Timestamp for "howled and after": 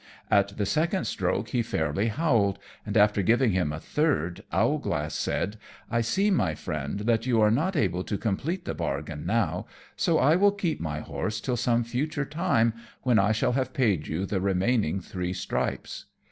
2.07-3.21